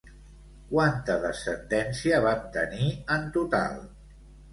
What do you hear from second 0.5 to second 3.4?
Quanta descendència van tenir en